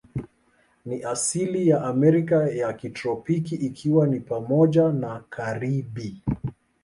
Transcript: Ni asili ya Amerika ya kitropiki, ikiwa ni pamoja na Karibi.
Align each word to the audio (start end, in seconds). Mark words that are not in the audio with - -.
Ni 0.85 1.03
asili 1.03 1.67
ya 1.67 1.83
Amerika 1.83 2.35
ya 2.35 2.73
kitropiki, 2.73 3.55
ikiwa 3.55 4.07
ni 4.07 4.19
pamoja 4.19 4.91
na 4.91 5.23
Karibi. 5.29 6.21